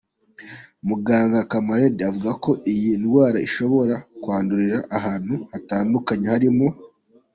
Muganga 0.87 1.39
Camarade 1.51 2.01
avuga 2.09 2.31
ko 2.43 2.51
iyi 2.73 2.91
ndwara 3.01 3.37
ishobora 3.47 3.95
kwandurira 4.21 4.77
ahantu 4.97 5.35
hatandukanye 5.51 6.27
harimo:. 6.33 6.67